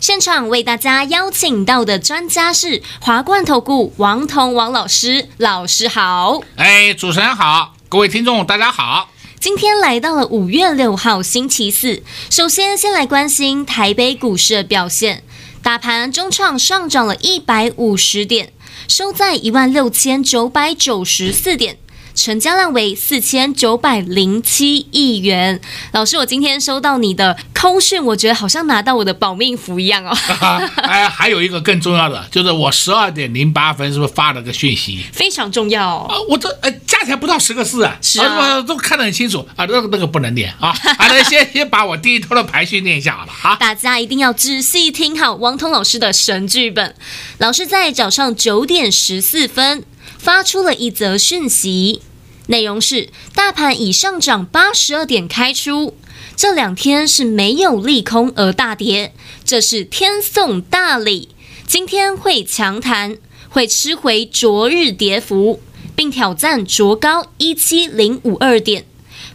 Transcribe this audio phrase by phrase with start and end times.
[0.00, 6.40] 现场为大家邀请到的专家是华冠投顾王彤王老师，老师好。
[6.54, 9.10] 哎，主持人好，各位听众大家好。
[9.40, 15.24] 今天来到了五月六号星期四，首先先来关心台北股市的表现，
[15.64, 18.52] 大盘中创上涨了一百五十点，
[18.86, 21.76] 收在一万六千九百九十四点。
[22.18, 25.60] 成交量为四千九百零七亿元。
[25.92, 30.10] 老师，我今天收到你的空讯，我觉得好像拿到我的保命符一样哦。
[30.82, 35.04] 哎，还有一个更重要的，就是我十二点零八分是不是发了个讯息？
[35.12, 36.06] 非常重要哦。
[36.10, 39.64] 啊，我这呃加起来不到十个字啊，是啊，都看得很清楚啊。
[39.64, 43.54] 那个那个不能念啊， 啊，那先先把我第一通的排序念一下好了啊。
[43.54, 46.96] 大家一定要仔细听好王彤老师的神剧本。
[47.38, 49.84] 老师在早上九点十四分
[50.16, 52.00] 发出了一则讯息。
[52.46, 55.94] 内容是：大盘已上涨八十二点开出，
[56.34, 59.12] 这两天是没有利空而大跌，
[59.44, 61.28] 这是天送大礼。
[61.66, 63.18] 今天会强弹，
[63.50, 65.60] 会吃回昨日跌幅，
[65.94, 68.86] 并挑战昨高一七零五二点。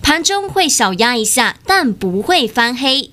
[0.01, 3.11] 盘中会小压一下，但不会翻黑。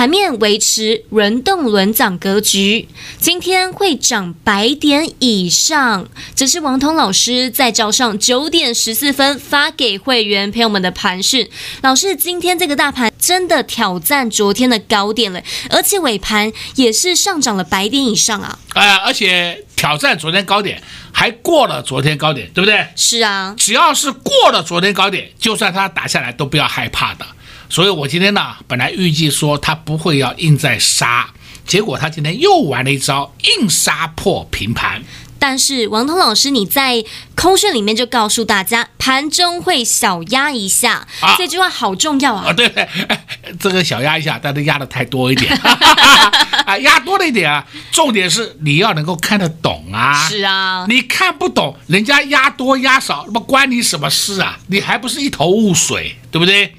[0.00, 6.08] 盘面维持轮动轮涨格局，今天会涨百点以上。
[6.34, 11.46] 这是王通老师在早上九点十四分发给会员朋友们的盘讯。
[11.82, 18.58] 老师，今天这个大盘真的挑战昨天的高点了，而且尾盘也是上涨了百点以上啊！
[18.72, 22.86] 啊，而且挑战昨天高点，还过了昨天高点，对不对？
[22.96, 27.26] 是啊，只要是过了昨天高点，就算它打下来，都不要害怕的。
[27.70, 31.30] 所以我今天呢，本来预计说他不会要硬再杀，
[31.64, 35.00] 结果他今天又玩了一招，硬杀破平盘。
[35.38, 37.02] 但是王彤老师，你在
[37.34, 42.48] 空讯里面就告诉大家，盘中会小压一下，啊、这句话好重要啊！
[42.48, 42.70] 啊对，
[43.58, 45.50] 这个小压一下，但是压的太多一点，
[46.66, 47.64] 啊，压多了一点啊。
[47.90, 50.28] 重点是你要能够看得懂啊。
[50.28, 54.58] 是啊，你看不懂，人家压多压少，那么关你什么事啊？
[54.66, 56.74] 你还不是一头雾水，对不对？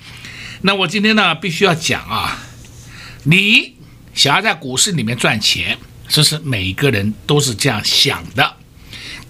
[0.63, 2.37] 那我今天呢，必须要讲啊，
[3.23, 3.75] 你
[4.13, 5.77] 想要在股市里面赚钱，
[6.07, 8.57] 这是每一个人都是这样想的。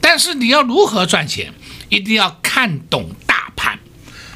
[0.02, 1.54] 但是你要如何赚钱，
[1.90, 3.80] 一定要看懂大盘。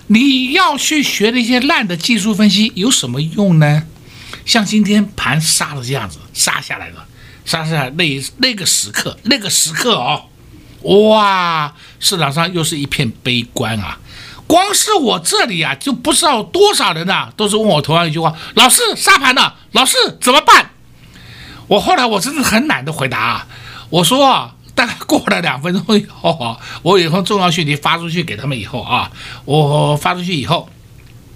[0.08, 3.84] 你要去学那些烂的技术分析有什么用呢？
[4.46, 7.08] 像今天盘杀的这样子，杀下来了，
[7.44, 10.30] 杀下来那那个时刻，那个时刻哦，
[11.10, 14.00] 哇，市场上又是一片悲观啊。
[14.48, 20.70] 光是我这里啊，就不知道多少人呐、都是问我同样一句话：“老师杀盘了，老师怎么办？”
[21.68, 23.48] 我后来我真的很懒得回答啊。
[23.90, 29.12] 我说啊，大概过了两分钟以后啊，我有一封重要讯息发出去给他们以后啊，
[29.46, 30.70] 我发出去以后，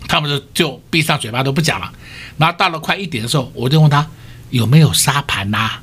[0.07, 1.91] 他们就就闭上嘴巴都不讲了。
[2.37, 4.05] 然后到了快一点的时候，我就问他
[4.51, 5.79] 有没有杀盘呐？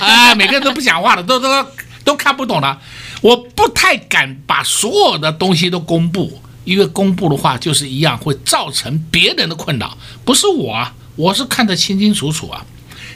[0.00, 1.66] 啊，每个人都不讲话了，都都
[2.04, 2.80] 都看不懂了。
[3.20, 6.40] 我不太敢把所有的东西都公布。
[6.64, 12.64] 因为公布的话，就是一样会造成别人的困扰，不是我啊，我是看得清清楚楚啊。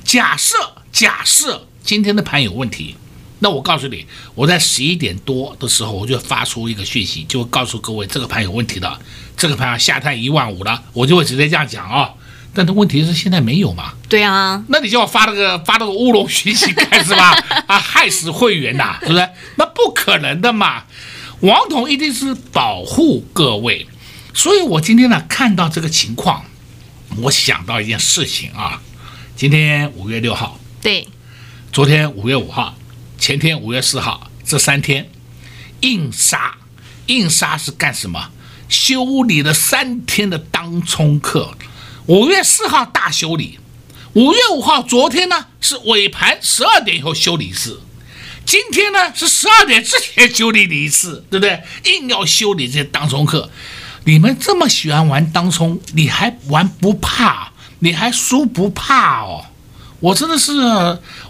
[0.04, 0.54] 假设
[0.92, 2.96] 假设今天的盘有问题，
[3.40, 8.98] 那我告诉你，我在十一点多的时候，我就发出一个讯息，就会告诉各位这个盘有问题的，
[9.36, 12.10] 这个盘要下探一万五了，我就会直接这样讲啊。
[12.54, 13.92] 但是问题是现在没有嘛？
[14.08, 17.22] 对啊，那你叫我发那个发那个乌龙讯息干什么
[17.68, 17.78] 啊？
[17.78, 19.28] 害死会员呐，是不是？
[19.56, 20.84] 那不可能的嘛。
[21.40, 23.86] 王彤一定是保护各位，
[24.32, 26.44] 所以我今天呢看到这个情况，
[27.18, 28.82] 我想到一件事情啊。
[29.36, 31.06] 今天五月六号，对，
[31.70, 32.74] 昨天五月五号，
[33.18, 35.10] 前天五月四号，这三天
[35.80, 36.56] 硬杀，
[37.06, 38.30] 硬杀是干什么？
[38.70, 41.54] 修理了三天的当冲客。
[42.06, 43.58] 五月四号大修理，
[44.14, 47.82] 五月五号昨天呢是尾盘十二点以后修理一次。
[48.46, 51.60] 今天呢是十二点之前修理你一次，对不对？
[51.84, 53.50] 硬要修理这些当冲客，
[54.04, 57.50] 你们这么喜欢玩当冲，你还玩不怕？
[57.80, 59.44] 你还输不怕哦？
[59.98, 60.52] 我真的是，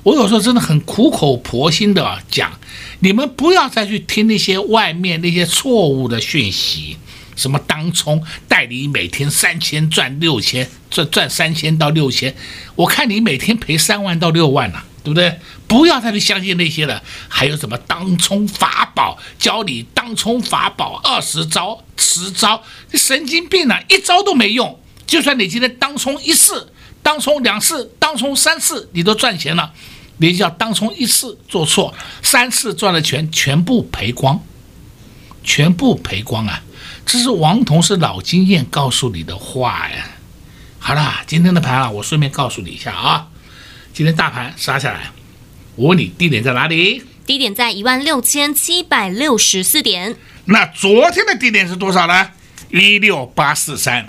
[0.03, 2.53] 我有时候真的很苦口婆心的讲，
[3.01, 6.99] 你们不要再去听那些外面那些错误的讯息，
[7.35, 12.35] 什么当冲代理每天三千赚六千，赚赚三千到六千，
[12.75, 15.39] 我看你每天赔三万到六万呐、对不对？
[15.67, 17.03] 不要再去相信那些了。
[17.29, 23.83] 还有什么当冲法宝，教你当冲法宝二十招、十招，你神经病啊！
[23.89, 24.79] 一招都没用。
[25.07, 26.73] 就算你今天当冲一次、
[27.03, 29.73] 当冲两次、当冲三次，你都赚钱了。
[30.19, 34.41] 你就要当冲一次做错，三次赚了钱全部赔光，
[35.45, 36.63] 全部赔光啊！
[37.05, 40.11] 这是王彤是老经验告诉你的话呀。
[40.79, 43.29] 好了，今天的盘啊，我顺便告诉你一下啊，
[43.93, 45.11] 今天大盘杀下来，
[45.77, 47.03] 我问你低点在哪里？
[47.27, 50.17] 低点在一万六千七百六十四点。
[50.47, 52.31] 那昨天的低点是多少呢？
[52.71, 54.09] 一六八四三。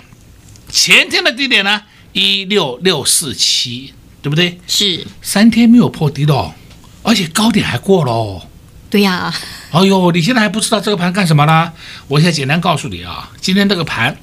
[0.70, 1.82] 前天的低点呢？
[2.14, 3.92] 一六六四七，
[4.22, 4.58] 对不对？
[4.66, 5.06] 是。
[5.20, 6.54] 三天没有破低的哦，
[7.02, 8.46] 而且高点还过了哦。
[8.88, 9.34] 对呀，
[9.70, 11.70] 哎呦，你现在还不知道这个盘干什么呢？
[12.06, 14.16] 我现在简单告诉你啊，今天这个盘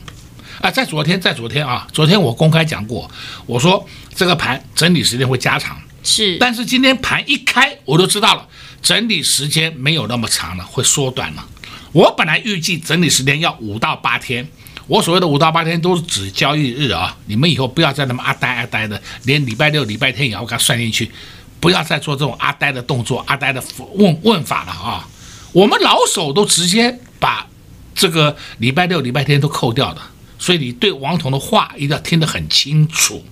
[0.62, 3.08] 啊，在昨天，在昨天啊，昨天我公开讲过，
[3.46, 6.38] 我说这个盘整理时间会加长，是。
[6.38, 8.48] 但是今天盘一开，我都知道了，
[8.81, 11.46] 整理时间没有那么长了，会缩短了。
[11.92, 14.48] 我本来预计整理时间要五到八天，
[14.88, 21.12] 我所谓的五到八天都是指交易日啊，你们以后不要再那么阿呆阿呆的，连礼拜六、礼拜天也要给它算进去。
[21.57, 23.63] 不要再做这种阿呆的动作、阿呆的
[23.96, 25.08] 问问法了啊！
[25.51, 27.48] 我们老手都直接把
[27.96, 30.01] 这个礼拜六、礼拜天都扣掉的，
[30.38, 33.25] 所以你对王彤的话一定要听得很清楚，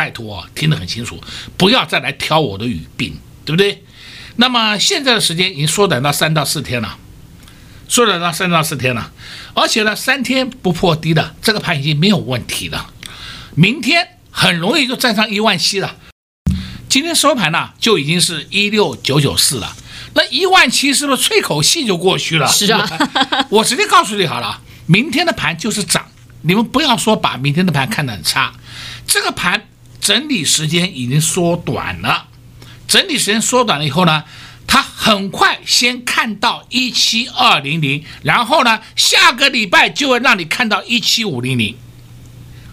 [0.00, 1.22] 拜托啊，听得很清楚，
[1.58, 3.84] 不要再来挑我的语病，对不对？
[4.36, 6.96] 那么现在的时间已经缩短到三到四天了，
[7.86, 9.12] 缩短到三到四天了，
[9.52, 12.94] 而且呢，三天不破低的这个盘已经没有问题了，
[13.54, 15.96] 明天很容易就站上一万七了。
[16.88, 19.76] 今天收盘呢，就已经是一六九九四了，
[20.14, 22.48] 那一万七是不是吹口气就过去了？
[22.48, 22.88] 是啊，
[23.50, 26.06] 我直接告诉你好了，明天的盘就是涨，
[26.40, 28.54] 你们不要说把明天的盘看得很差，
[29.06, 29.68] 这个盘
[30.00, 32.26] 整理时间已经缩短了，
[32.88, 34.24] 整理时间缩短了以后呢，
[34.66, 41.76] 它很快先看到一七二零零，然后呢，下个礼拜就会让你看到一七五零零。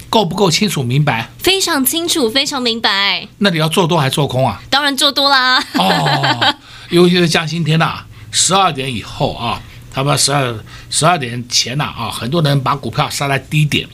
[0.10, 1.30] 够不够清楚明白？
[1.38, 3.28] 非常清楚，非常明白。
[3.40, 4.62] 那你要做多还是做空啊？
[4.70, 5.62] 当然做多啦。
[5.74, 6.56] 哦，
[6.90, 9.62] 尤其是像今天呐、啊，十二点以后啊，
[9.94, 10.58] 他们十二
[10.90, 13.86] 十二点前呐啊，啊，很多人把股票杀在低点。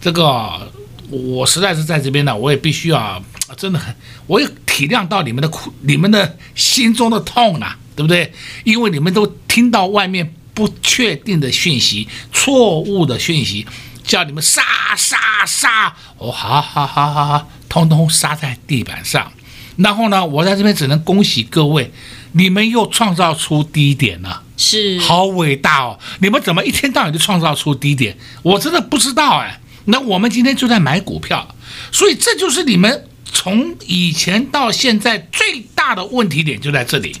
[0.00, 0.72] 这个
[1.14, 3.22] 我实在是在这边呢，我也必须要
[3.56, 3.94] 真的很，
[4.26, 8.32] 我也体谅到你们的苦，你们的心中的痛呐、啊，对不对？
[8.64, 13.66] 因为你们都听到外面不确定的讯息，错误的讯息。
[14.06, 14.62] 叫你们杀
[14.98, 15.16] 杀
[15.46, 15.96] 杀！
[16.18, 19.32] 哦，好好好好好，通通杀在地板上。
[19.78, 21.90] 然后呢，我在这边只能恭喜各位，
[22.32, 25.98] 你们又创造出低点了，是，好伟大哦！
[26.18, 28.14] 你们怎么一天到晚就创造出低点？
[28.42, 29.58] 我真的不知道哎。
[29.86, 31.54] 那我们今天就在买股票，
[31.92, 37.14] 所以这就是你们从以前到现在最大的问题点就在这里。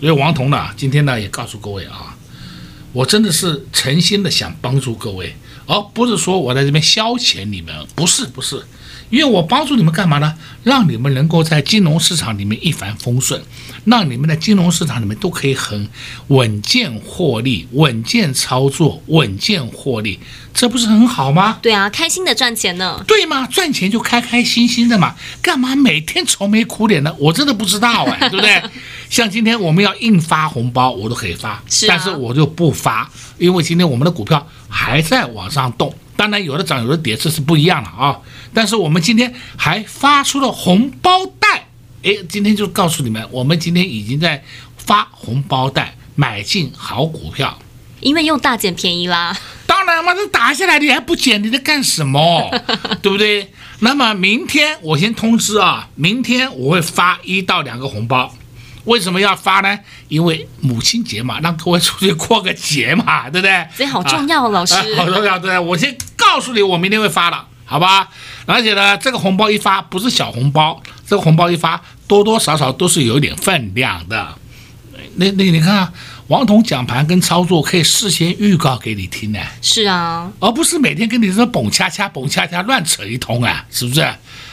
[0.00, 2.16] 所以王彤呢，今天呢也告诉各位啊，
[2.92, 5.34] 我真的是诚心的想帮助各位。
[5.66, 8.62] 而、不是说我在这边消遣你们，不是不是，
[9.08, 10.34] 因为我帮助你们干嘛呢？
[10.62, 13.42] 让你们能够在金融市场里面一帆风顺，
[13.84, 15.88] 让你们的金融市场里面都可以很
[16.28, 20.18] 稳健获利、稳健操作、稳健获利，
[20.52, 21.58] 这不是很好吗？
[21.60, 23.02] 对啊，开心的赚钱呢。
[23.06, 23.46] 对吗？
[23.46, 27.14] 赚钱就开开心心的嘛，干嘛每天愁眉苦脸的？
[27.18, 28.62] 我真的不知道哎， 对不对？
[29.10, 33.10] 像今天我们要硬发红包，我都可以发，是啊、但是我就不发。
[33.38, 38.16] 因为今天我们的股票还在往上动，当然有的涨有的跌，这是不一样的啊。
[38.52, 41.43] 但是我们今天还发出了红包袋，
[42.04, 44.44] 哎，今天就告诉你们，我们今天已经在
[44.76, 47.58] 发红包袋，买进好股票，
[48.00, 49.34] 因为用大捡便宜啦。
[49.66, 52.50] 当然嘛，这打下来你还不捡，你在干什么？
[53.00, 53.50] 对不对？
[53.80, 58.34] 那么明天我先通知啊，明天我会发一到两个红包。
[58.84, 59.78] 为什么要发呢？
[60.08, 63.66] 因为母亲节嘛，让各位出去过个节嘛， 对不对？
[63.74, 64.74] 所以 好重要，啊、老师。
[64.94, 65.58] 好重要，对。
[65.58, 68.10] 我先告诉你，我明天会发了，好吧？
[68.44, 74.34] 而且呢，这个红包一发不是小红包，这个红包一发多多少少都是有一点分量的。
[75.16, 75.92] 那那你看，啊
[76.28, 79.38] 王彤讲盘跟操作可以事先预告给你听呢。
[79.60, 84.00] 是啊，而不是每天跟你说蹦恰恰蹦恰恰乱扯一通啊，是不是？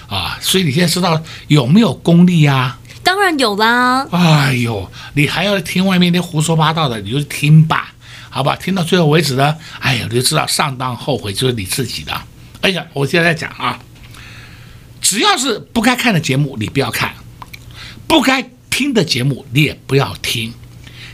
[0.08, 2.78] 啊，所以你现在知道有没有功力呀？
[3.02, 4.06] 当然有啦！
[4.12, 7.94] 哎呦，你还要听外面那胡说八道的，你就听吧，
[8.30, 8.56] 好吧？
[8.58, 12.14] 听到最后为止呢，哎呀，你就知道上当后悔就是你自己的。
[12.60, 13.80] 哎呀，我现在在讲啊，
[15.12, 17.10] 只要是不该看的节目，你不要看；
[18.08, 20.54] 不该听的节目，你也不要听。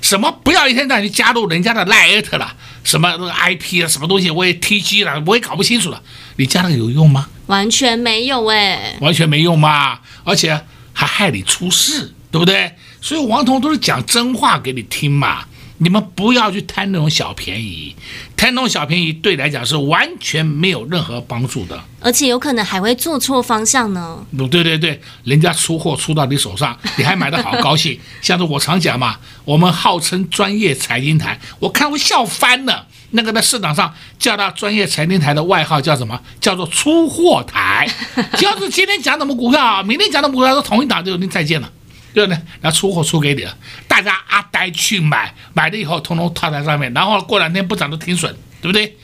[0.04, 2.56] 什么不要一天到晚去加入人家的赖艾特了？
[2.84, 6.00] 什么那个 IP 啊，什么东西我也 TG 了，我也搞不清楚了。
[6.36, 7.28] 你加那个有用吗？
[7.48, 10.64] 完全没有哎，完全没用嘛，而且
[10.94, 12.72] 还害你出事，对不对？
[13.02, 15.44] 所以王彤都是讲真话给你听嘛。
[15.80, 17.96] 你们不要去贪那种小便宜，
[18.36, 24.26] 贪那种小便宜对你来讲是完全没有任何帮助的，而且有可能还会做错方向呢。
[24.36, 28.00] 对对对，人家出货出到你手上，你还买的好高兴。
[28.22, 32.88] 像是我常讲嘛，我们号称专业财经台，我看我笑翻了。
[33.12, 36.20] 那个在市场上叫他专业财经台的外号叫什么？
[36.42, 37.88] 叫做出货台。
[38.42, 41.72] 要是今天讲什么股票，明天讲的股票都同一档，就您再见了。
[42.14, 42.40] 对不对？
[42.62, 48.98] 然后出货出给你了，大家阿呆去买，买了以后通通套在上面，然后过两天不涨都停损，对不对？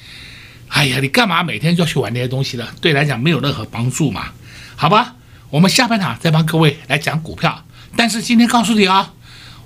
[0.69, 2.67] 哎呀，你干嘛每天就要去玩那些东西呢？
[2.81, 4.31] 对来讲没有任何帮助嘛？
[4.75, 5.15] 好吧，
[5.51, 7.63] 我们下半场再帮各位来讲股票。
[7.95, 9.13] 但是今天告诉你啊，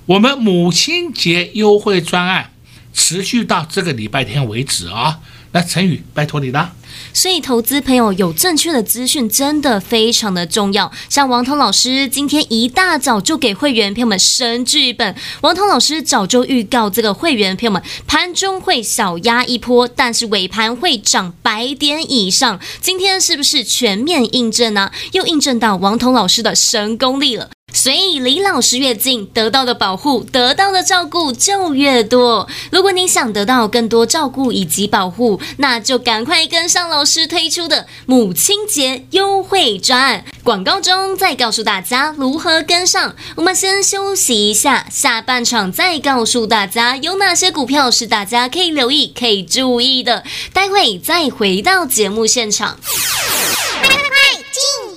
[0.06, 2.52] 我们母亲节优惠专案
[2.94, 5.20] 持续到这个礼拜天为止啊。
[5.54, 6.74] 那陈宇，拜托你了。
[7.14, 10.92] 所以，投资朋友有正确的资讯真的非常的重要。
[11.10, 22.60] 像王彤老师今天一大早就给会员朋友们神剧本，王彤老师早就预告这个会员朋友们盘中会小压一波，但是尾盘会涨百点以上。
[22.82, 24.92] 今天是不是全面印证呢？
[25.14, 27.50] 又印证到王彤老师的神功力了。
[27.78, 32.50] 所以离老师越近，得到的保护、得到的照顾就越多。
[32.72, 40.26] 如果你想得到更多照顾以及保护，那就赶快跟上老师推出的母亲节优惠专案。
[40.44, 43.16] 广告中再告诉大家如何跟上。
[43.36, 50.24] 我们先休息一下，下半场再告诉大家有哪些股票是大家可以留意、可以注意的。
[50.52, 52.80] 待会再回到节目现场。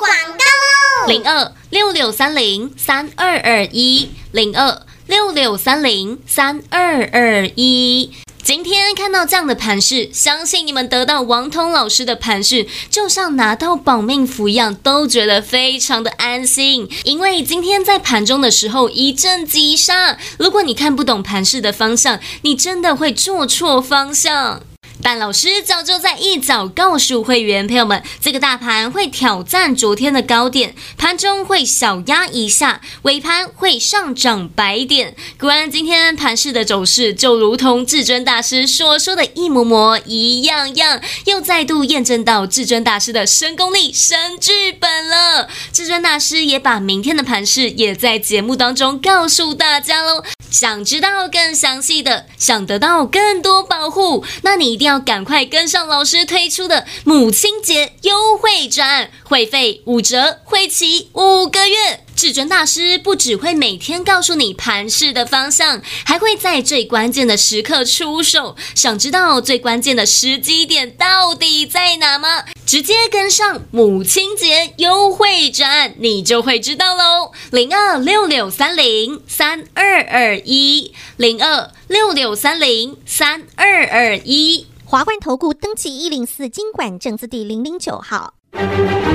[0.00, 1.06] 广告喽！
[1.06, 1.52] 零二。
[1.70, 8.10] 六六三零三二二一零二六六三零三二二一，
[8.42, 16.90] 今天看到这样的盘势，相信你们得到王通老师的盘势，就像拿到保命符一样，都觉得非常的安心。
[17.04, 24.60] 因为今天在盘中的时候一阵急杀，如果你看不懂盘势的方向，你真的会做错方向。
[25.02, 35.16] 但老师早就在一早告诉会员朋友们，这个大盘会挑战昨天的高点，盘中会小压一下，尾盘会上涨百点。
[35.38, 45.48] 果然，今天盘势的走势就如同至尊大师所说的一模模一样样，又再度验证到至尊大师的神功力、神剧本了。
[45.72, 50.22] 至尊大师也把明天的盘势也在节目当中告诉大家喽。
[50.50, 62.00] 想知道更详细的，想得到更多保护，那你一定要赶快跟上老师推出的母亲节优惠专案，会费五折，会期五个月。
[62.16, 68.56] 至尊大师不只会每天告诉你盘势的方向，还会在最关键的时刻出手。
[68.74, 72.44] 想知道最关键的时机点到底在哪吗？
[72.70, 77.32] 直接跟上母亲节优惠专案，你就会知道喽。
[77.50, 84.68] 零二六六三零三二二一，零二六六三零三二二一。
[84.84, 88.34] 华冠投顾登记一零四金管证字第零零九号。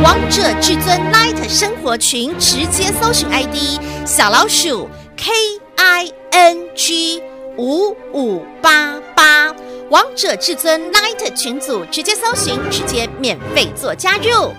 [0.03, 5.31] 王者至尊 Light 生活群，直接搜寻 ID 小老鼠 K
[5.77, 7.23] I N G
[7.57, 9.55] 五五八八，
[9.91, 14.51] 王者至尊 Light 群组直接搜寻，直接免费做加入。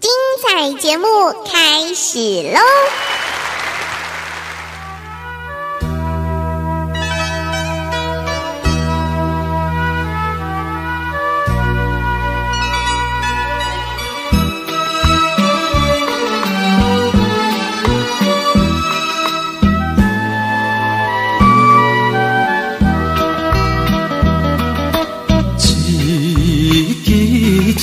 [0.00, 0.10] 精
[0.42, 1.06] 彩节目
[1.44, 2.18] 开始
[2.54, 2.60] 喽！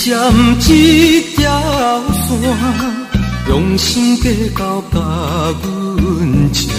[0.02, 0.32] 站
[0.70, 0.72] 一
[1.36, 1.44] 条
[2.14, 2.32] 线，
[3.50, 4.98] 用心计较甲
[5.62, 6.70] 阮吃，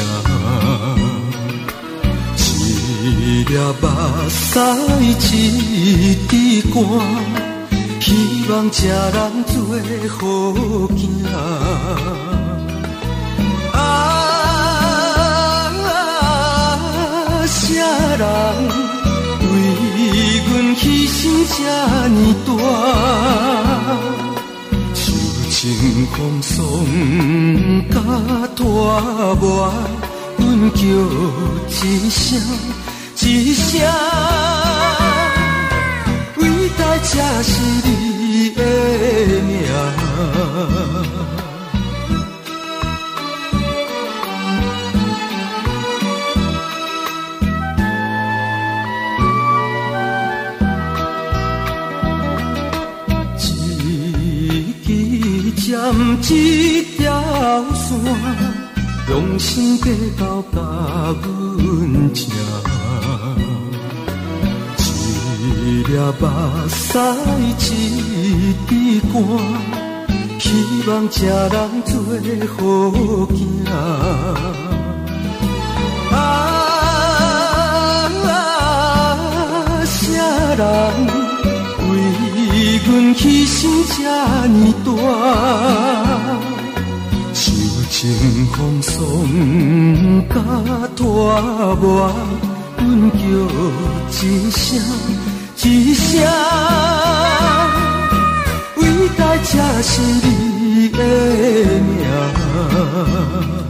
[2.35, 3.85] 一粒目
[5.21, 6.81] 屎一滴汗，
[8.01, 8.07] 希
[8.49, 9.53] 望这人做
[10.09, 10.17] 好
[10.97, 10.99] 囝。
[13.75, 13.79] 啊，
[17.47, 17.61] 啥
[18.19, 18.90] 人？
[20.77, 21.21] 牺牲
[21.57, 21.59] 这
[22.09, 22.49] 呢大，
[24.95, 25.03] 受
[25.51, 25.59] 尽
[26.13, 26.55] 风霜
[27.91, 27.95] 甲
[28.55, 28.61] 拖
[29.41, 29.45] 磨，
[30.39, 30.41] 阮
[30.73, 30.79] 叫
[31.69, 32.19] 一声
[33.21, 33.69] 一声，
[36.37, 36.41] 伟
[36.79, 37.51] 大才是
[37.85, 38.59] 你的
[39.43, 39.51] 名。
[56.23, 57.03] 一条
[57.75, 57.89] 线，
[59.09, 59.85] 用心计
[60.19, 60.59] 较甲
[61.23, 62.29] 阮听。
[65.47, 65.49] 一
[65.83, 66.23] 粒目
[66.69, 66.99] 屎，
[67.59, 67.61] 一
[68.69, 68.71] 滴
[69.13, 69.15] 汗，
[70.39, 70.49] 希
[70.89, 71.93] 望这人做
[72.49, 72.57] 好
[73.27, 73.69] 囝。
[73.71, 73.73] 啊
[76.13, 76.15] 啊，
[79.85, 79.99] 啥
[80.57, 81.20] 人？
[82.87, 83.59] 阮牺牲
[83.97, 83.99] 这
[84.49, 84.89] 呢大，
[87.35, 87.43] 受
[87.91, 87.97] 情
[88.53, 88.93] 风霜
[90.29, 90.35] 甲
[90.97, 91.05] 拖
[91.77, 91.87] 磨，
[92.79, 92.81] 阮
[93.13, 93.19] 叫
[94.11, 94.59] 一声
[95.63, 96.09] 一声，
[98.77, 98.79] 伟
[99.17, 99.49] 大才
[99.83, 100.99] 是你的
[101.81, 103.70] 名。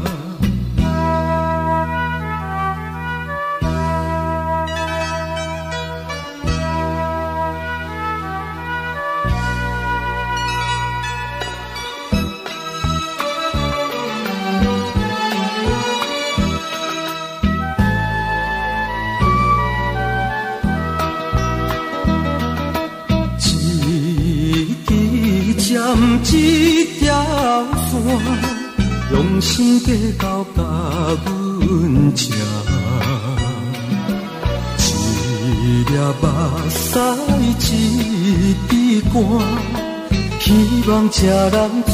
[41.23, 41.93] 望这人做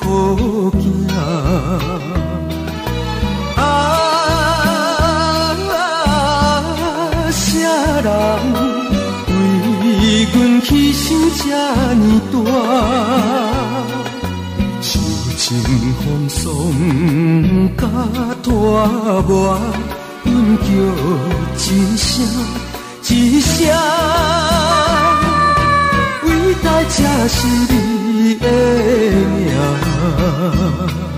[0.00, 0.02] 好
[0.70, 0.82] 囝。
[3.58, 3.60] 啊
[5.66, 7.44] 啊，啥
[8.02, 8.08] 人？
[9.26, 9.88] 为
[10.32, 11.04] 阮牺牲
[11.36, 11.44] 这
[11.94, 12.02] 呢
[12.32, 12.34] 大，
[14.80, 14.88] 受
[15.36, 15.44] 情
[16.00, 16.42] 风霜
[17.76, 17.82] 甲
[18.42, 18.48] 拖
[19.26, 19.32] 磨，
[20.24, 20.28] 阮
[20.58, 20.64] 叫
[21.58, 21.62] 一
[21.96, 22.08] 声
[23.10, 23.52] 一声，
[26.22, 26.26] 伟
[26.62, 26.96] 大才
[27.28, 27.72] 是你
[28.38, 28.48] 的
[29.36, 31.13] 名。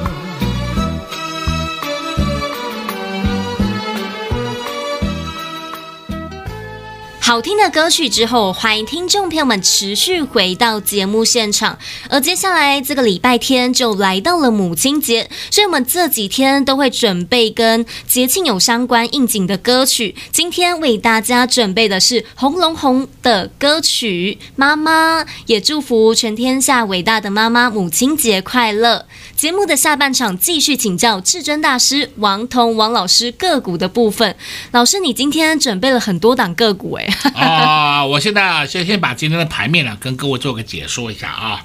[7.27, 11.77] 好听的歌曲之后，欢迎听众朋友们持续回到节目现场。
[12.09, 20.15] 而接下来这个礼拜天就来到了母亲节，所以我们这几天都会准备跟节庆有相关应景的歌曲。
[20.31, 29.05] 今天为大家准备的是红龙红的歌曲《妈妈》，也祝福全天下伟大的妈妈母亲节快乐。
[29.35, 34.37] 节目的下半场继续请教至尊大师王彤王老师个股的部分。
[34.71, 37.16] 老师，你今天准备了很多档个股哎。
[37.35, 41.65] 啊、哦，我现在啊，先先把今天的盘面呢跟各位做个解说一下啊。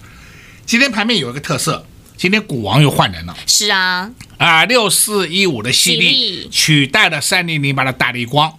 [0.65, 1.85] 今天盘面有一个特色，
[2.15, 3.35] 今天股王又换人了。
[3.45, 8.51] 是啊，啊，六四一五的犀利取代了三零零八的大力光。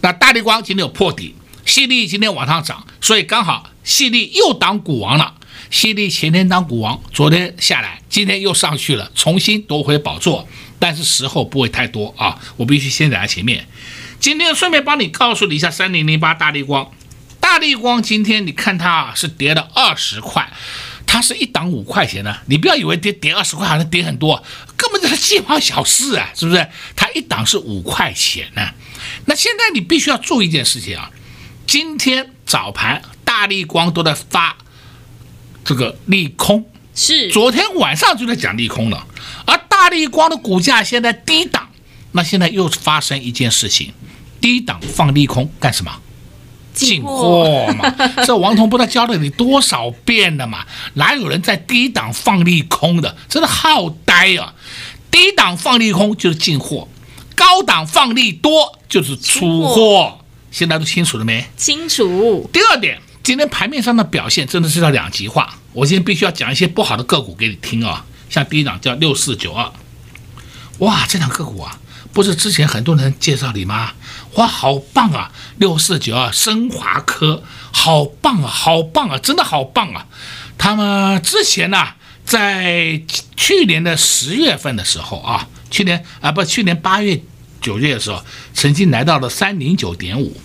[0.00, 1.34] 那大力光今天有破底，
[1.64, 5.34] 犀利今天往上涨，所以刚好犀利又当股王了。
[5.70, 10.48] 犀利前天当股王，昨天下来，今天又上去了，重新夺回宝座。
[10.78, 13.66] 但是时候不会太多啊，我必须先在前面。
[14.20, 16.90] 今天顺便帮你告诉你一下，三零零八大力光，
[17.40, 20.52] 大力光今天你看它啊是跌了二十块，
[21.06, 22.36] 它是一档五块钱呢。
[22.46, 24.42] 你不要以为跌跌二十块好像跌很多，
[24.76, 26.66] 根本就是鸡毛小事啊，是不是？
[26.96, 28.68] 它一档是五块钱呢。
[29.26, 31.10] 那现在你必须要注意一件事情啊，
[31.66, 34.56] 今天早盘大力光都在发。
[35.64, 39.06] 这个利空是昨天晚上就在讲利空了，
[39.44, 41.68] 而大力光的股价现在低档，
[42.12, 43.92] 那现在又发生一件事情，
[44.40, 45.92] 低档放利空干什么？
[46.72, 47.94] 进货嘛。
[48.24, 50.64] 这王彤不知道教了你多少遍了嘛？
[50.94, 53.16] 哪有人在低档放利空的？
[53.28, 54.54] 真的好呆啊！
[55.10, 56.88] 低档放利空就是进货，
[57.34, 60.18] 高档放利多就是出货。
[60.50, 61.44] 现在都清楚了没？
[61.56, 62.48] 清楚。
[62.52, 63.00] 第二点。
[63.20, 69.70] 今天盘面上的表现真的是要两极化，我今天必须要讲一些不好的个股给你听啊，像第一档叫六四九二，
[70.78, 71.78] 哇，这档个股啊，
[72.14, 73.92] 不是之前很多人介绍你吗？
[74.34, 80.06] 哇，好棒啊，六四九二升华科，好棒啊，好棒啊，真的好棒啊！
[80.56, 81.88] 他们之前呢、
[82.24, 83.02] 在
[83.36, 87.20] 去年的十月份的时候啊，去年啊不，去年八月
[87.60, 88.22] 九月的时候，
[88.54, 90.40] 曾经来到了三零九点五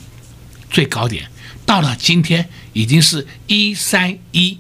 [0.72, 1.30] 最高点。
[1.65, 4.58] 到了今天已经是一三一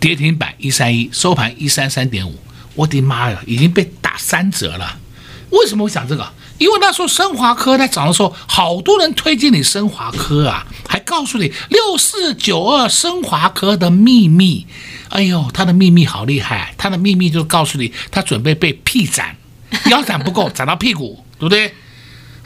[0.00, 2.38] 跌停板，一三一收盘一三三点五，
[2.74, 4.98] 我的妈呀，已经被打三折了。
[5.50, 6.32] 为什么我想这个？
[6.58, 14.66] 因为那时候升华科在涨的时候，好多人推荐你升华科啊，还告诉你六四九二升华科的秘密。
[15.10, 19.36] 哎呦，他的秘密好厉害，他的秘密就告诉你，他准备被屁斩，
[19.88, 21.72] 腰斩不够，斩到屁股，对不对？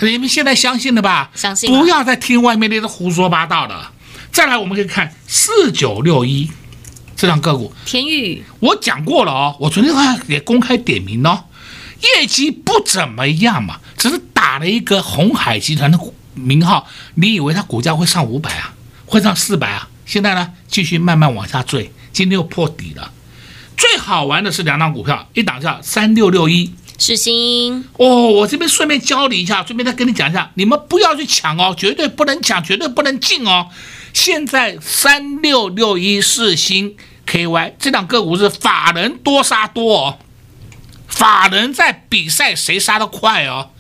[0.01, 1.31] 你们现在相信了吧？
[1.35, 1.73] 相信。
[1.73, 3.75] 不要再听外面那些胡说八道的。
[4.31, 6.51] 再来，我们可以看四九六一，
[7.17, 11.45] 这档个股，天钰，我讲过了哦，我昨天还也公开点名哦，
[12.03, 15.99] 业绩不怎么样嘛，只是打了一个红海集团的
[16.35, 18.75] 名号，你以为它股价会上五百啊，
[19.07, 19.89] 会上四百啊？
[20.05, 23.13] 现在呢，继续慢慢往下坠，今天又破底了。
[23.77, 26.75] 最好玩的是两档股票，一档叫三六六一。
[26.99, 33.67] 世新哦，我这边顺便教你一下，顺便再跟你讲一下，你们不要去抢哦，绝对不能抢，绝对不能进哦。
[34.13, 36.95] 现在三六六一世新
[37.27, 40.19] KY 这档个股是法人多杀多哦，
[41.13, 43.71] 法人在比赛谁杀得快哦，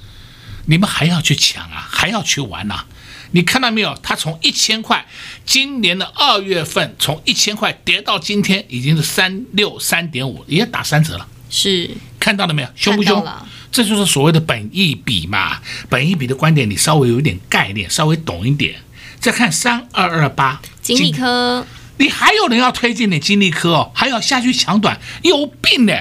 [0.66, 2.86] 你们还要去抢啊，还要去玩呐、啊？
[3.32, 3.98] 你看到没有？
[4.02, 5.06] 它从一千块，
[5.46, 11.26] 今年的二月份从一千块跌到今天已经是三六三点五，也打三折了。
[11.48, 11.90] 是
[12.20, 12.68] 看到了没有？
[12.76, 13.26] 凶不凶？
[13.72, 15.60] 这就是所谓的本益比嘛。
[15.88, 18.76] 本益比的观点，你稍微有一点概念，稍微懂一点。
[19.18, 21.66] 再看三二二八，金利科，
[21.96, 25.94] 你还有人要推荐你金利科哦，还要下去抢短，有病呢！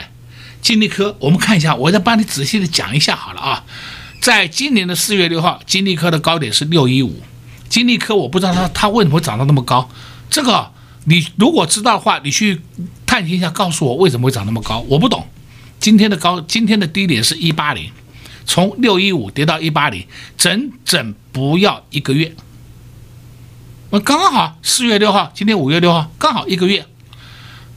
[0.61, 3.63] 金利科，我们看一下，我再帮你仔细的讲一下好了啊。
[4.21, 7.21] 在今年的四月六号，金利科的高点是六一五。
[7.67, 9.89] 金利科，我不知道它它为什么会涨到那么高，
[10.29, 10.71] 这个
[11.05, 12.61] 你如果知道的话，你去
[13.05, 15.25] 探听一下，告诉我为什么会涨那么高，我不懂。
[15.79, 17.89] 今天的高，今天的低点是一八零，
[18.45, 20.05] 从六一五跌到一八零，
[20.37, 22.35] 整整不要一个月。
[23.89, 26.85] 我刚刚好四月六号，今天五月六号，刚好一个月。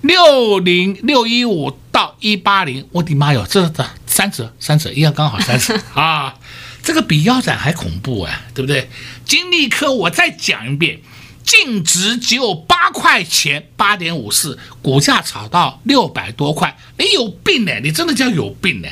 [0.05, 6.35] 六零六一五到一八零，我的妈哟，这这三折三折，一样刚好三折 啊！
[6.83, 8.91] 这个比腰斩还恐怖啊，对不对？
[9.25, 11.01] 金利科，我再讲一遍。
[11.43, 17.81] 净值只有八块钱，八点五四，股价炒到六百多块，你有病呢！
[17.83, 18.89] 你真的叫有病呢！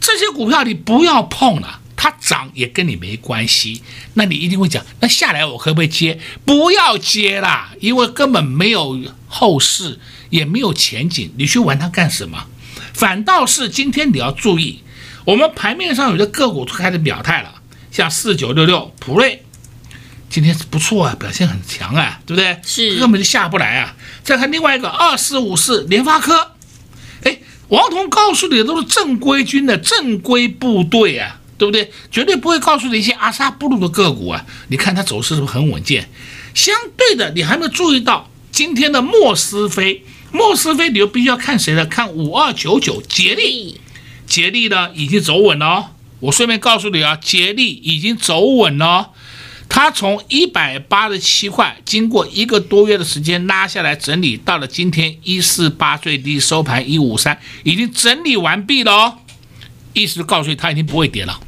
[0.00, 3.80] 这些股票你不要碰了，它涨也跟你没关系。
[4.14, 6.18] 那你一定会讲，那下来我可不可以接？
[6.44, 12.46] 不要接啦，因为根本没有后市，也没有前景，你去玩它干什么？
[12.92, 14.82] 反倒是今天你要注意，
[15.26, 17.62] 我们盘面上有的个股开始表态了，
[17.92, 19.44] 像四九六六普瑞。
[20.28, 22.58] 今天是不错啊，表现很强啊，对不对？
[22.64, 23.94] 是，根本就下不来啊。
[24.24, 26.52] 再看另外一个二四五四联发科，
[27.22, 27.38] 哎，
[27.68, 31.92] 王彤告诉你的都是正规军的正规部队啊，对不对？
[32.10, 34.44] 绝对不会告诉你一些阿萨布鲁的个股啊。
[34.66, 36.08] 你看它走势是不是很稳健？
[36.54, 41.86] 相对的，你还没有注意到今天的莫斯菲，莫斯菲你又必须要看谁呢？
[41.86, 43.80] 看五二九九捷力，
[44.26, 45.84] 捷力呢已经走稳了哦。
[46.18, 48.86] 我顺便告诉你啊，捷力已经走稳了。
[48.86, 49.10] 哦
[49.74, 59.18] 它从一百八十七块，经过一个多月的时间拉下来整理，到了今天一四八最低收盘一五三，已经整理完毕了哦。
[59.94, 61.40] 意思就告诉你，它已经不会跌了。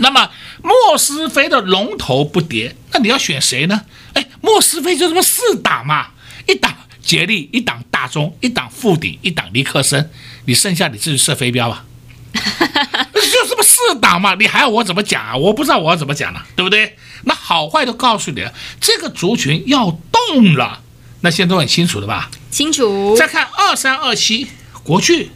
[0.00, 0.30] 那么
[0.62, 3.82] 莫斯菲的龙头不跌，那你要选谁呢？
[4.14, 6.08] 哎，莫斯菲就这么四档嘛，
[6.46, 10.10] 一档捷力，一档大中，一档富鼎，一档尼克森，
[10.46, 11.84] 你剩下你自己设飞镖吧。
[12.32, 15.36] 就这么四档嘛，你还要我怎么讲啊？
[15.36, 16.96] 我不知道我要怎么讲了，对不对？
[17.24, 20.82] 那好坏都告诉你了，这个族群要动了，
[21.20, 22.30] 那现在都很清楚了吧？
[22.50, 23.14] 清楚。
[23.16, 24.46] 再看二三二七
[24.82, 25.30] 国巨，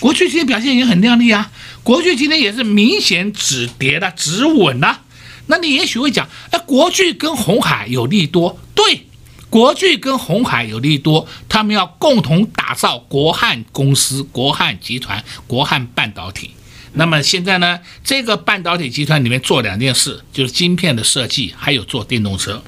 [0.00, 1.50] 国巨今天表现也很亮丽啊，
[1.88, 5.00] 国巨今天也是明显止跌的，止稳了。
[5.46, 9.06] 那你也许会讲，哎，国巨跟红海有利多，对，
[9.48, 16.50] 国巨跟红海有利多，他们要共同打造国汉公司、国汉集团、国汉半导体。
[16.92, 22.62] 那么现在呢，这个半导体集团里面做两件事，就是晶片的设计，还有做电动车。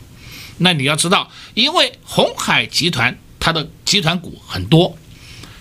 [0.56, 4.96] 那你要知道，因为红海集团它的集团股很多，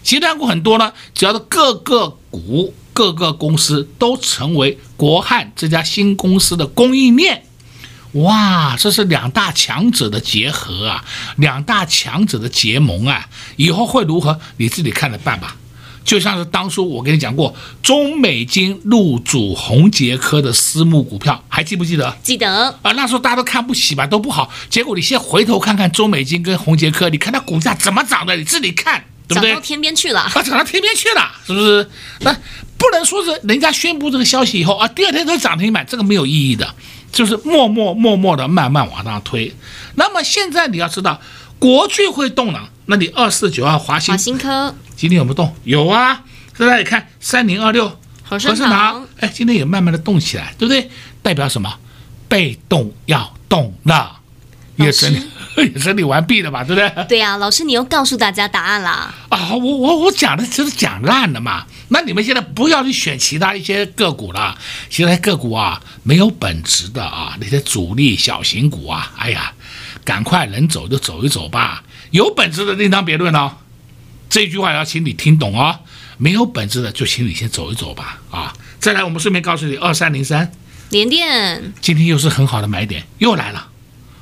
[0.01, 7.43] 集团股很多呢，只要是各个股、各个公司都成为国汉这家新公司的供应链，
[8.11, 11.05] 哇，这是两大强者的结合啊，
[11.37, 15.55] 两大强者的结盟啊，以后会如何，你自己看着办吧。
[16.03, 22.17] 就像是当初我跟你讲过，中美金入主宏杰科的私募股票，还记不记得？
[22.21, 24.51] 记得啊，那时候大家都看不起吧，都不好。
[24.69, 29.51] 结果你先回头看看中美金跟宏杰科，你看它股价怎么涨的，你自己看，对不对？
[29.51, 31.89] 涨到天边去了，啊，涨到天边去了，是不是？
[32.21, 32.35] 那
[32.79, 36.73] 不能说是人家宣布这个消息以后啊，第二天都涨停板，这个没有意义的，
[37.11, 39.53] 就是默默默默的慢慢往上推。
[39.95, 41.21] 那么现在你要知道，
[41.59, 44.73] 国巨会动了，那你二四九二华新华新科。
[44.95, 45.53] 今天有没有动？
[45.65, 46.23] 有啊，
[46.55, 50.89] 在那里看三零二六和盛堂，哎，今天也慢慢的动起来，对不对？
[51.21, 51.73] 代表什么？
[52.27, 54.18] 被动要动了，
[54.85, 55.21] 也整理
[55.57, 57.05] 也整理完毕了吧，对不对？
[57.05, 59.13] 对呀、啊，老师，你又告诉大家答案啦。
[59.29, 61.65] 啊，我我我讲的就是讲烂了嘛。
[61.89, 64.57] 那你们现在不要去选其他一些个股了，
[64.89, 69.53] 其他个股啊没有本质的啊，那些主力小型股啊，哎呀，
[70.05, 71.83] 赶快能走就走一走吧。
[72.11, 73.57] 有本质的另当别论哦。
[74.29, 75.79] 这句话要请你听懂哦。
[76.17, 78.21] 没有本质的就请你先走一走吧。
[78.29, 80.51] 啊，再来，我们顺便告诉你，二三零三
[80.89, 83.68] 联电今天又是很好的买点，又来了，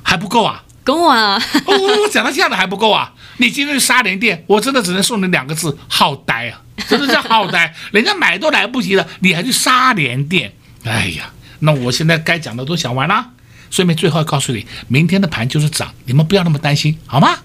[0.08, 0.64] 还不够啊？
[0.84, 1.38] 够啊！
[1.66, 3.12] 哦，我讲到这样的还不够啊？
[3.36, 6.62] 你今天去沙连店，我真的只能送你两个字：好呆啊！
[6.88, 10.54] 真的叫好呆， 人家买都来不及了，你还去沙连店？
[10.84, 13.32] 哎呀，那我现在该讲的都讲完了，
[13.70, 17.36] 顺便最后告诉你，明天的盘就是涨，你们不要那么担心，好吗？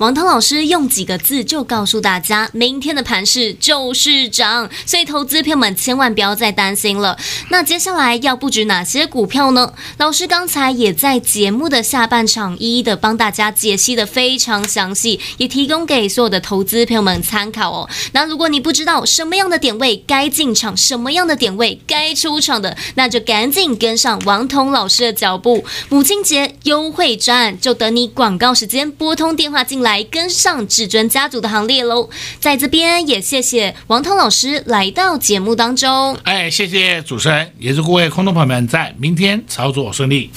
[0.00, 7.18] 王涛老师用几个字就告诉大家，明天的盘势就是涨，所以投资朋友们千万不要再担心了。
[7.50, 9.74] 那接下来要布局哪些股票呢？
[9.98, 17.90] 老师刚才也在节目的下半场一一的帮大家解析的非常详细，也提供给所有的投资朋友们参考哦。
[18.12, 25.62] 那如果你不知道什么样的点位该进场，什么样的点位该出场的，那就赶紧跟上王彤老师的脚步。
[25.90, 29.89] 母亲节优惠专案就等你广告时间拨通电话进来。
[29.90, 32.08] 来跟上至尊家族的行列喽！
[32.38, 36.16] 在这边也谢谢王涛老师来到节目当中。
[36.22, 40.30] 哎，谢谢主持人，也祝各位空头朋友们在明天操作顺利。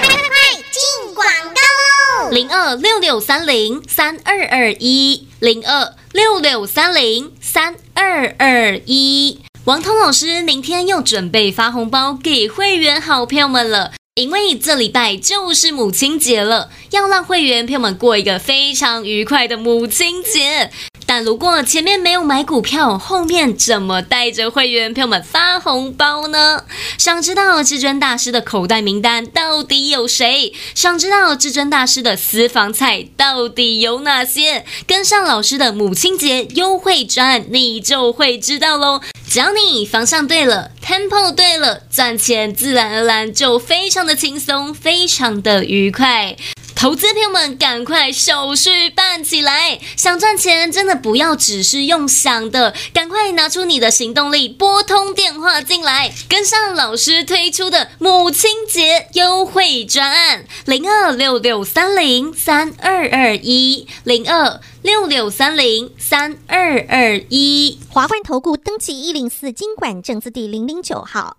[0.00, 2.30] 快快快进广告喽！
[2.30, 9.38] 零二六六三零三二二一，零二六六三零三二二一。
[9.66, 13.92] 王涛老师明天又准备发红包给会员好朋友们了。
[14.18, 20.72] 因为这礼拜就是母亲节了，要让会员朋友们过一个非常愉快的母亲节。
[21.08, 26.64] 但如果前面没有买股票，后面怎么带着会员朋友们发红包呢？
[26.98, 30.52] 想知道至尊大师的口袋名单到底有谁？
[30.74, 34.66] 想知道至尊大师的私房菜到底有哪些？
[34.86, 39.00] 跟上老师的母亲节优惠专案，你就会知道喽。
[39.26, 46.36] 只要你方向对了，tempo 对了，赚钱自然而然就非常的轻松，非常的愉快。
[46.78, 49.80] 投资朋友们，赶快手续办起来！
[49.96, 67.80] 想赚钱，真的不要只是用想的，赶快拿出你的行动力，拨通电话进来，跟上老师推出的母亲节优惠专案：零二六六三零三二二一零二六六三零三二二一。
[67.90, 71.38] 华冠投顾登记一零四金管证字第零零九号。